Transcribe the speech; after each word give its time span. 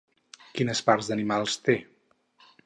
Quines 0.59 0.81
parts 0.87 1.11
d'animals 1.11 1.59
té? 1.69 1.77